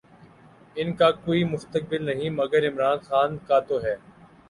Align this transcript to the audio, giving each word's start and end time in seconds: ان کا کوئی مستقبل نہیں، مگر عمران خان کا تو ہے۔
ان 0.75 0.93
کا 0.93 1.09
کوئی 1.25 1.43
مستقبل 1.43 2.05
نہیں، 2.05 2.29
مگر 2.31 2.67
عمران 2.69 2.97
خان 2.99 3.37
کا 3.47 3.59
تو 3.59 3.83
ہے۔ 3.83 3.95